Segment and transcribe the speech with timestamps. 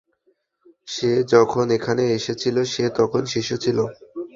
[0.87, 3.77] সে যখন এখানে এসেছিল সে তখন শিশু ছিল।